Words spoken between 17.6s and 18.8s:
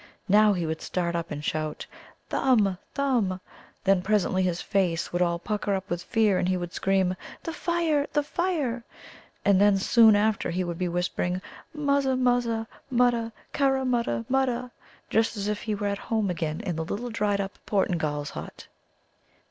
Portingal's hut.